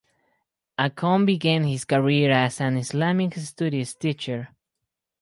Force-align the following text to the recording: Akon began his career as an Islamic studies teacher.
Akon 0.79 1.27
began 1.27 1.63
his 1.63 1.85
career 1.85 2.31
as 2.31 2.59
an 2.59 2.75
Islamic 2.75 3.35
studies 3.35 3.93
teacher. 3.93 4.49